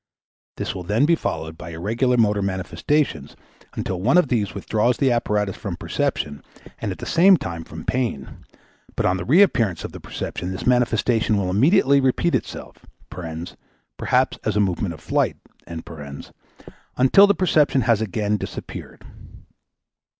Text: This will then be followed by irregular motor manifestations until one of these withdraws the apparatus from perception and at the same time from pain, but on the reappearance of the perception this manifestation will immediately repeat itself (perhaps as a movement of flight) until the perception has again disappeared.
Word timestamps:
This 0.57 0.73
will 0.73 0.81
then 0.81 1.05
be 1.05 1.13
followed 1.13 1.59
by 1.59 1.69
irregular 1.73 2.17
motor 2.17 2.41
manifestations 2.41 3.35
until 3.75 4.01
one 4.01 4.17
of 4.17 4.29
these 4.29 4.55
withdraws 4.55 4.97
the 4.97 5.11
apparatus 5.11 5.55
from 5.55 5.75
perception 5.75 6.41
and 6.79 6.91
at 6.91 6.97
the 6.97 7.05
same 7.05 7.37
time 7.37 7.63
from 7.63 7.85
pain, 7.85 8.43
but 8.95 9.05
on 9.05 9.17
the 9.17 9.25
reappearance 9.25 9.83
of 9.83 9.91
the 9.91 9.99
perception 9.99 10.49
this 10.51 10.65
manifestation 10.65 11.37
will 11.37 11.51
immediately 11.51 12.01
repeat 12.01 12.33
itself 12.33 12.83
(perhaps 13.11 14.39
as 14.43 14.55
a 14.57 14.59
movement 14.59 14.95
of 14.95 15.01
flight) 15.01 15.37
until 15.67 17.27
the 17.27 17.35
perception 17.35 17.81
has 17.81 18.01
again 18.01 18.37
disappeared. 18.37 19.03